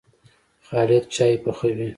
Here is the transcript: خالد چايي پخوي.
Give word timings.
خالد 0.67 1.03
چايي 1.15 1.35
پخوي. 1.43 1.87